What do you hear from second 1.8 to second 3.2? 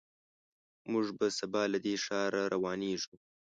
دې ښار روانېږو.